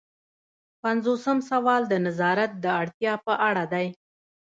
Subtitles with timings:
[0.83, 3.87] پنځوسم سوال د نظارت د اړتیا په اړه دی.